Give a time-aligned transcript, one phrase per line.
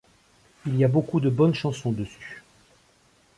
[0.65, 2.43] Il y a beaucoup de bonnes chansons dessus.